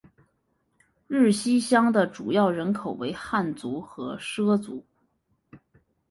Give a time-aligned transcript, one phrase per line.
[1.07, 4.83] 日溪乡的主要人口为汉族和畲族。